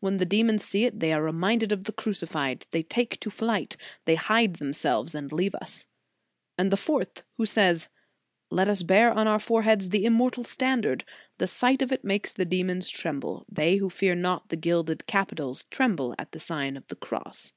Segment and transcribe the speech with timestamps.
[0.00, 3.76] When the demons see it, they are reminded of the Crucified; they take to flight;
[4.06, 5.84] they hide themselves and leave us?"}
[6.58, 7.90] And the fourth, who says:
[8.50, 11.04] "Let us bear on our foreheads the immortal standard.
[11.36, 13.44] The sight of it makes the demons tremble.
[13.50, 17.52] They who fear not the gilded capitols, tremble at the sight of the Cross."!